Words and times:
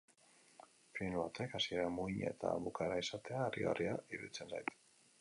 Film 0.99 1.17
batek 1.19 1.53
hasiera, 1.59 1.85
muina 1.99 2.33
eta 2.33 2.57
bukaera 2.65 2.99
izatea 3.07 3.47
harrigarria 3.49 3.97
iruditzen 4.19 4.55
zait. 4.57 4.79